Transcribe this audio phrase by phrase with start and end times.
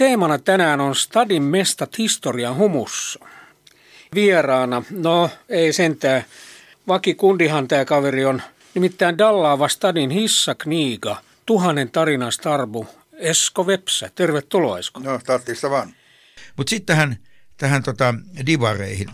[0.00, 3.20] teemana tänään on Stadin mestat historian humussa.
[4.14, 6.24] Vieraana, no ei sentään,
[6.88, 8.42] vakikundihan tämä kaveri on,
[8.74, 14.10] nimittäin Dallaava Stadin hissakniiga, tuhannen tarinan starbu, Esko Vepsä.
[14.14, 15.00] Tervetuloa Esko.
[15.00, 15.94] No, tarvitsista vaan.
[16.56, 17.16] Mutta sitten tähän,
[17.56, 18.14] tähän tota
[18.46, 19.08] divareihin.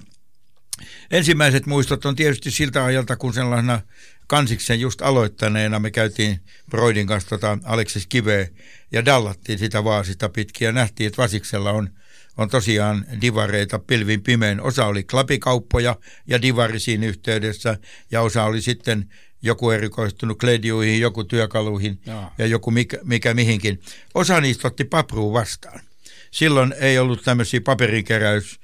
[1.11, 3.81] Ensimmäiset muistot on tietysti siltä ajalta, kun sellaisena
[4.27, 8.49] kansiksen just aloittaneena me käytiin Broidin kanssa tota Aleksis Kiveä
[8.93, 11.91] ja dallattiin sitä vaasista pitkin ja nähtiin, että Vasiksella on,
[12.37, 14.61] on tosiaan divareita pilvin pimein.
[14.61, 15.97] Osa oli klapikauppoja
[16.27, 17.79] ja divari siinä yhteydessä
[18.11, 19.11] ja osa oli sitten
[19.43, 22.35] joku erikoistunut kledjuihin, joku työkaluihin Jaa.
[22.39, 23.81] ja joku mikä, mikä mihinkin.
[24.15, 25.81] Osa niistä otti papruun vastaan.
[26.31, 28.61] Silloin ei ollut tämmöisiä paperinkeräys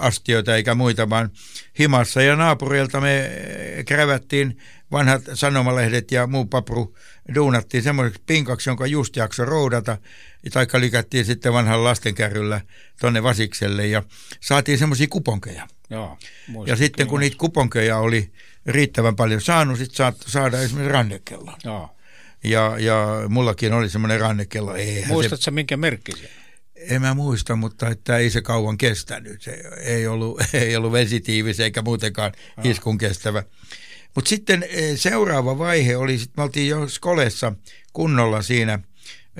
[0.00, 1.30] astioita eikä muita, vaan
[1.78, 3.30] himassa ja naapurilta me
[3.86, 4.58] krävättiin
[4.92, 6.96] vanhat sanomalehdet ja muu papru
[7.34, 9.98] duunattiin semmoiseksi pinkaksi, jonka just jakso roudata,
[10.52, 12.60] tai lykättiin sitten vanhan lastenkärryllä
[13.00, 14.02] tonne Vasikselle ja
[14.40, 15.68] saatiin semmoisia kuponkeja.
[15.90, 16.18] Joo,
[16.66, 18.32] ja sitten kun niitä kuponkeja oli
[18.66, 21.56] riittävän paljon saanut, sitten saattoi saada esimerkiksi rannekellon.
[21.64, 21.96] Joo.
[22.44, 24.74] Ja, ja mullakin oli semmoinen rannekello.
[25.06, 26.30] Muistatko se, minkä merkki se?
[26.88, 29.42] En mä muista, mutta että ei se kauan kestänyt.
[29.42, 32.32] Se ei ollut, ei ollut vesitiivis eikä muutenkaan
[32.64, 33.42] iskun kestävä.
[34.14, 37.52] Mutta sitten eh, seuraava vaihe oli, sit me oltiin jo Skolessa
[37.92, 38.78] kunnolla siinä,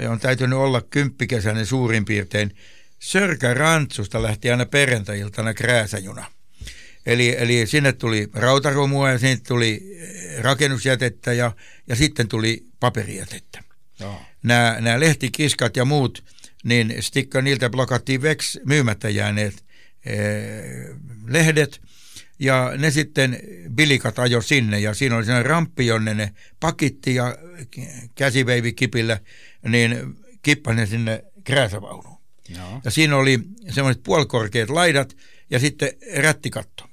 [0.09, 2.57] on täytynyt olla kymppikesäinen suurin piirtein.
[2.99, 6.27] Sörkä Rantsusta lähti aina perjantai-iltana krääsäjuna.
[7.07, 11.53] Eli, eli sinne tuli rautarumua ja sinne tuli eh, rakennusjätettä ja,
[11.87, 13.63] ja sitten tuli paperijätettä.
[14.43, 16.25] Nämä, nämä lehtikiskat ja muut,
[16.65, 19.65] niin stikka niiltä blokattiin veks myymättä jääneet
[20.07, 21.81] ee, eh, lehdet–
[22.41, 23.39] ja ne sitten
[23.71, 27.37] bilikat ajo sinne ja siinä oli sellainen ramppi, jonne ne pakitti ja
[28.15, 29.21] käsiveivi kipillä,
[29.69, 32.21] niin kippasi sinne krääsävaunuun.
[32.59, 32.81] No.
[32.85, 33.39] Ja siinä oli
[33.71, 35.17] semmoiset puolikorkeat laidat
[35.51, 36.85] ja sitten rättikatto.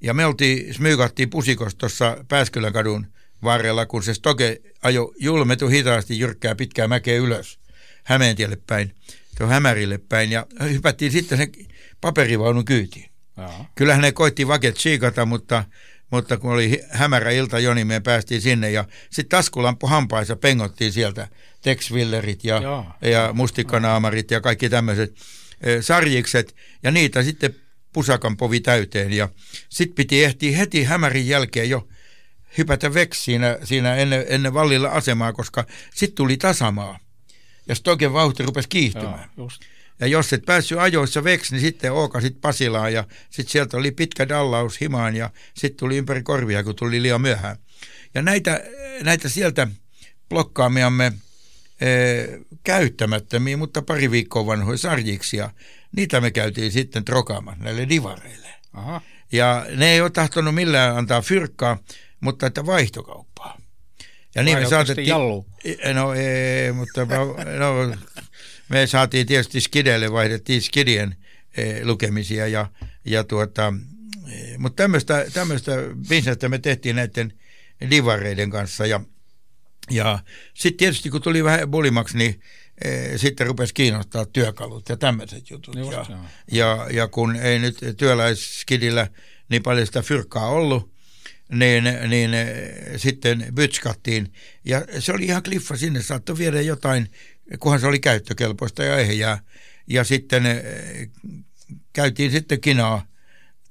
[0.00, 3.06] Ja me oltiin, smyykattiin pusikossa tuossa Pääskylän kadun
[3.42, 7.58] varrella, kun se stoke ajo julmetu hitaasti jyrkkää pitkää mäkeä ylös
[8.02, 8.94] Hämeentielle päin,
[9.38, 11.52] tuon Hämärille päin ja hypättiin sitten sen
[12.00, 13.12] paperivaunun kyytiin.
[13.34, 15.64] Kyllä Kyllähän ne koitti vaket siikata, mutta,
[16.10, 18.70] mutta kun oli hämärä ilta jo, niin me päästiin sinne.
[18.70, 21.28] Ja sitten taskulampu hampaissa pengottiin sieltä
[21.62, 22.62] Texwillerit ja,
[23.02, 25.14] ja mustikkanaamarit ja kaikki tämmöiset
[25.60, 26.56] e, sarjikset.
[26.82, 27.54] Ja niitä sitten
[27.92, 29.12] pusakan povi täyteen.
[29.12, 29.28] Ja
[29.68, 31.88] sitten piti ehtiä heti hämärin jälkeen jo
[32.58, 35.64] hypätä veksi siinä, siinä ennen, ennen vallilla asemaa, koska
[35.94, 36.98] sitten tuli tasamaa.
[37.68, 39.30] Ja Stoken vauhti rupesi kiihtymään.
[39.36, 39.62] Joo, just.
[40.00, 44.28] Ja jos et päässyt ajoissa veksi, niin sitten ookasit Pasilaan ja sitten sieltä oli pitkä
[44.28, 47.56] dallaus himaan ja sitten tuli ympäri korvia, kun tuli liian myöhään.
[48.14, 48.64] Ja näitä,
[49.02, 49.68] näitä sieltä
[50.28, 51.12] blokkaamiamme
[51.80, 51.86] e,
[52.64, 55.50] käyttämättömiä, mutta pari viikkoa vanhoja sarjiksia,
[55.96, 58.48] niitä me käytiin sitten trokaamaan näille divareille.
[58.72, 59.00] Aha.
[59.32, 61.78] Ja ne ei ole tahtonut millään antaa fyrkkaa,
[62.20, 63.58] mutta että vaihtokauppaa.
[64.34, 65.08] Ja niin me saatettiin...
[65.08, 65.46] Jallu?
[65.94, 67.06] No ei, mutta
[67.58, 67.94] no,
[68.68, 71.16] me saatiin tietysti Skidelle, vaihdettiin Skidien
[71.56, 72.66] e, lukemisia ja,
[73.04, 73.74] ja tuota,
[74.32, 75.72] e, mutta tämmöistä, tämmöistä
[76.08, 77.32] bisnestä me tehtiin näiden
[77.90, 79.00] divareiden kanssa ja,
[79.90, 80.18] ja
[80.54, 82.40] sitten tietysti kun tuli vähän bulimaksi, niin
[82.84, 85.76] e, sitten rupesi kiinnostaa työkalut ja tämmöiset jutut.
[85.76, 89.08] Just, ja, ja, ja kun ei nyt työläisskidillä
[89.48, 90.91] niin paljon sitä fyrkkaa ollut,
[91.52, 92.30] niin, niin
[92.96, 94.32] sitten bytskattiin.
[94.64, 97.10] Ja se oli ihan kliffa, sinne saattoi viedä jotain
[97.58, 99.38] kunhan se oli käyttökelpoista ja ehjää.
[99.86, 100.62] Ja sitten eh,
[101.92, 103.06] käytiin sitten kinaa,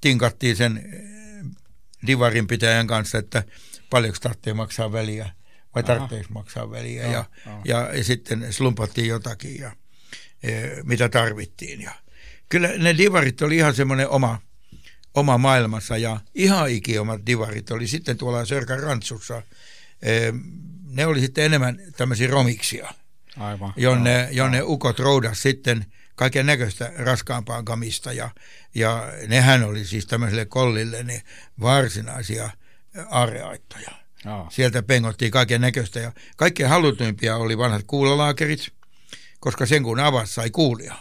[0.01, 1.45] tinkattiin sen eh,
[2.07, 3.43] divarin pitäjän kanssa, että
[3.89, 5.31] paljonko tarvitsee maksaa väliä
[5.75, 7.03] vai tarvitseeko maksaa väliä.
[7.03, 7.25] Ja, ja,
[7.66, 9.72] ja, ja sitten slumpattiin jotakin ja
[10.43, 10.51] e,
[10.84, 11.81] mitä tarvittiin.
[11.81, 11.91] Ja
[12.49, 14.41] kyllä ne divarit oli ihan semmoinen oma,
[15.16, 19.41] oma maailmassa ja ihan ikiomat divarit oli sitten tuolla Sörkän rantsussa.
[20.85, 22.93] Ne oli sitten enemmän tämmöisiä romiksia.
[23.37, 23.73] Aivan.
[23.75, 24.67] jonne, joo, jonne joo.
[24.69, 25.85] ukot roudas sitten
[26.16, 28.29] kaiken näköistä raskaampaa kamista ja,
[28.75, 31.22] ja nehän oli siis tämmöiselle kollille niin
[31.61, 32.49] varsinaisia
[33.09, 33.91] areaittoja.
[34.25, 34.47] Joo.
[34.52, 38.73] Sieltä pengottiin kaiken näköistä ja kaikkein halutuimpia oli vanhat kuulalaakerit,
[39.40, 40.96] koska sen kun avasi sai kuulia.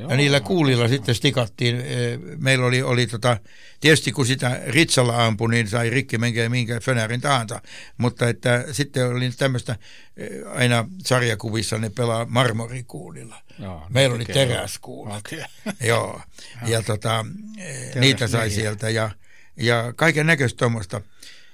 [0.00, 1.76] Joo, ja niillä kuulilla sitten stikattiin.
[1.76, 3.36] E, meillä oli, oli tota,
[3.80, 7.62] tietysti kun sitä ritsalla ampui, niin sai rikki minkä, minkä fönärin tahansa.
[7.98, 9.76] Mutta että sitten oli tämmöistä,
[10.16, 13.36] e, aina sarjakuvissa ne pelaa marmorikuulilla.
[13.58, 15.26] Joo, meillä oli teräskuulat.
[15.26, 15.44] Okay.
[15.88, 16.20] Joo,
[16.66, 17.26] ja tota,
[17.58, 18.54] e, niitä sai neljä.
[18.54, 19.10] sieltä ja,
[19.56, 21.00] ja kaiken näköistä tuommoista.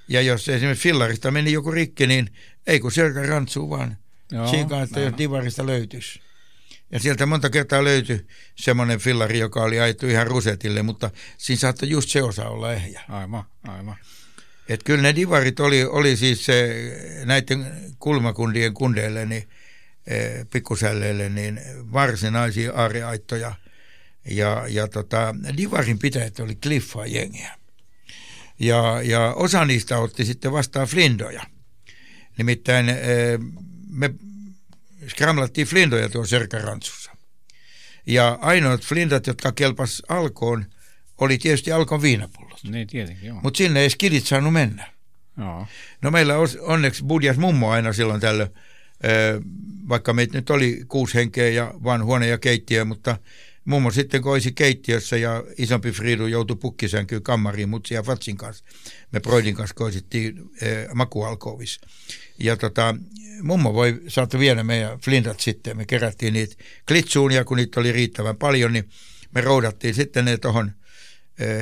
[0.09, 2.31] Ja jos esimerkiksi fillarista meni joku rikki, niin
[2.67, 3.97] ei kun selkä rantsuu vaan.
[4.33, 6.21] Joo, Siinä kanssa, jos divarista löytyisi.
[6.93, 11.91] Ja sieltä monta kertaa löytyi semmoinen fillari, joka oli ajettu ihan rusetille, mutta siinä saattoi
[11.91, 13.03] just se osa olla ehjä.
[13.09, 13.97] Aivan, aivan.
[14.69, 16.75] Et kyllä ne divarit oli, oli siis se,
[17.25, 17.67] näiden
[17.99, 19.49] kulmakundien kundeille, niin,
[20.07, 21.61] e, pikkusälleille, niin
[21.93, 23.55] varsinaisia aareaittoja.
[24.31, 27.55] Ja, ja tota, divarin pitäjät oli kliffaa jengiä.
[28.59, 31.43] Ja, ja osa niistä otti sitten vastaan flindoja.
[32.39, 32.95] Nimittäin e,
[33.91, 34.11] me
[35.09, 37.13] skramlattiin flindoja tuon Serkarantsussa.
[38.07, 40.67] Ja ainoat flindat, jotka kelpas alkoon,
[41.19, 42.65] oli tietysti alkon viinapullot.
[42.65, 43.41] Niin tietenkin, joo.
[43.43, 44.93] Mutta sinne ei skidit saanut mennä.
[45.39, 45.67] joo.
[46.03, 48.51] No meillä onneksi budjas mummo aina silloin tällöin,
[49.89, 53.19] vaikka meitä nyt oli kuusi henkeä ja vaan huone ja keittiö, mutta
[53.67, 58.65] mummo sitten koisi keittiössä ja isompi Friidu joutui pukkisänkyyn kammariin mutsi ja Fatsin kanssa.
[59.13, 60.51] Me Broidin kanssa koisittiin
[60.95, 61.81] makualkovis.
[62.39, 62.95] Ja tota,
[63.43, 65.77] mummo voi saattaa viedä meidän flindat sitten.
[65.77, 66.55] Me kerättiin niitä
[66.89, 68.89] klitsuun ja kun niitä oli riittävän paljon, niin
[69.35, 70.73] me roudattiin sitten ne tuohon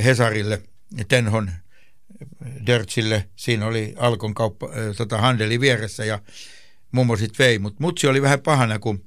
[0.05, 0.63] Hesarille,
[1.09, 1.51] Tenhon
[2.67, 3.29] Dörtsille.
[3.37, 6.19] Siinä oli Alkon kauppa, tota, handeli vieressä ja
[6.93, 7.59] mummo sitten vei.
[7.59, 9.05] Mutta mutsi oli vähän pahana, kun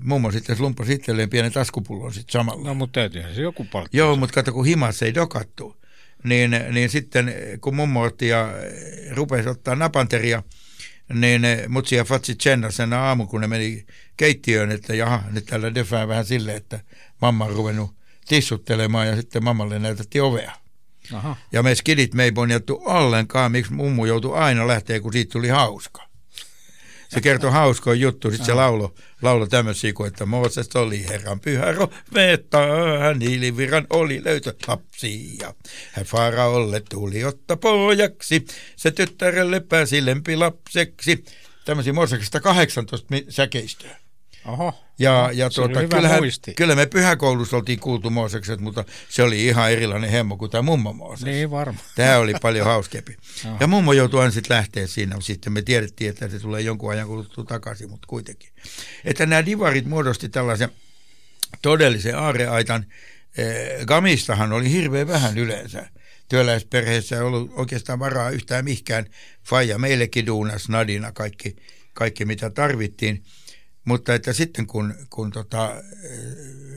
[0.00, 2.68] mummo sitten slumppasi itselleen pienen taskupullon sitten samalla.
[2.68, 3.96] No mutta täytyyhän se joku palkka.
[3.96, 5.76] Joo, mutta kato kun himas ei dokattu.
[6.24, 8.54] Niin, niin sitten kun mummo otti ja
[9.10, 10.42] rupesi ottaa napanteria,
[11.14, 12.36] niin mutsi ja Fatsi
[12.70, 13.86] sen aamu, kun ne meni
[14.16, 16.80] keittiöön, että jaha, nyt täällä defää vähän silleen, että
[17.22, 17.90] mamma on ruvennut
[18.28, 20.52] tissuttelemaan ja sitten mammalle näytettiin ovea.
[21.12, 21.36] Aha.
[21.52, 25.48] Ja me skidit me ei bonjattu ollenkaan, miksi mummu joutui aina lähteä, kun siitä tuli
[25.48, 26.07] hauska.
[27.08, 31.66] Se kertoi hauskoa juttu, sitten se laulo, laulo tämmöisiä kuin, että Mooses oli Herran pyhä
[32.14, 32.58] vettä,
[33.00, 35.54] hän hiiliviran oli löytö lapsi ja
[35.92, 38.44] hän Faraolle tuli otta pojaksi,
[38.76, 41.24] se tyttärelle pääsi lempilapseksi.
[41.64, 44.07] Tämmöisiä Mooseksesta 18 säkeistöä.
[44.44, 44.84] Oho.
[44.98, 46.54] Ja, ja Se oli tuota, kyllähän, muisti.
[46.54, 50.92] kyllä me pyhäkoulussa oltiin kuultu Moosekset, mutta se oli ihan erilainen hemmo kuin tämä mummo
[50.92, 51.24] Mooses.
[51.24, 51.84] Niin varmaan.
[51.94, 53.16] Tämä oli paljon hauskempi.
[53.60, 55.16] Ja mummo joutui aina sitten lähteä siinä.
[55.20, 58.50] Sitten me tiedettiin, että se tulee jonkun ajan kuluttua takaisin, mutta kuitenkin.
[59.04, 60.68] Että nämä divarit muodosti tällaisen
[61.62, 62.86] todellisen aareaitan.
[63.38, 65.90] Eh, Gamistahan oli hirveän vähän yleensä.
[66.28, 69.06] Työläisperheessä ei ollut oikeastaan varaa yhtään mihkään.
[69.44, 71.56] Faija meillekin duunas, Nadina, kaikki,
[71.94, 73.22] kaikki mitä tarvittiin.
[73.88, 75.82] Mutta että sitten kun, kun tota,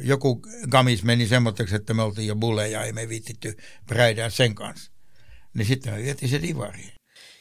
[0.02, 4.92] joku gamis meni semmoiseksi, että me oltiin jo bulleja, ei me viittitty bräidää sen kanssa,
[5.54, 6.92] niin sitten me vietiin se divariin.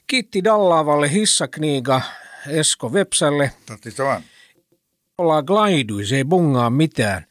[0.06, 2.00] Kiitti Dallaavalle hissakniiga
[2.48, 3.52] Esko Vepsälle.
[3.66, 4.22] Totti se vaan.
[5.18, 7.26] Ollaan glaiduis, ei bungaa mitään.